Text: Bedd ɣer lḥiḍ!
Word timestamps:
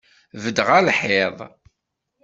Bedd 0.41 0.57
ɣer 0.67 0.81
lḥiḍ! 0.83 1.37